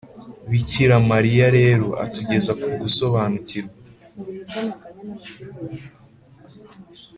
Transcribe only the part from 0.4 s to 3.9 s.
bikira mariya rero atugeza ku gusobanukirwa